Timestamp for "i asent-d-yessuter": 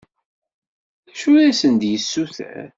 1.35-2.67